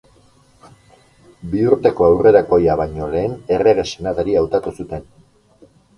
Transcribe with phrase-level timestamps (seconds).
[1.51, 5.07] Biurteko Aurrerakoia baino lehen errege senatari hautatu zuten.